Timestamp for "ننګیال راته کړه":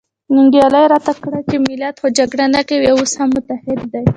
0.35-1.39